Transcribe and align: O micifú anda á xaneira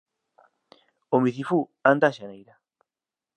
O 1.15 1.17
micifú 1.23 1.59
anda 1.91 2.05
á 2.11 2.15
xaneira 2.17 2.53